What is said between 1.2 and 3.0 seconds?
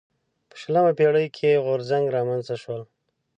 کې غورځنګ رامنځته شول.